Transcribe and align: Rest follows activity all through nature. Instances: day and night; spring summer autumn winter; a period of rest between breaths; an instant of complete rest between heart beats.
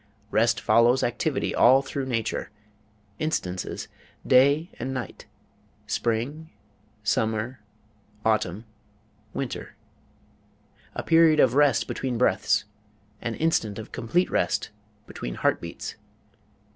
Rest 0.31 0.59
follows 0.59 1.03
activity 1.03 1.53
all 1.53 1.83
through 1.83 2.07
nature. 2.07 2.49
Instances: 3.19 3.87
day 4.25 4.71
and 4.79 4.95
night; 4.95 5.27
spring 5.85 6.49
summer 7.03 7.59
autumn 8.25 8.65
winter; 9.31 9.75
a 10.95 11.03
period 11.03 11.39
of 11.39 11.53
rest 11.53 11.87
between 11.87 12.17
breaths; 12.17 12.63
an 13.21 13.35
instant 13.35 13.77
of 13.77 13.91
complete 13.91 14.31
rest 14.31 14.71
between 15.05 15.35
heart 15.35 15.61
beats. 15.61 15.93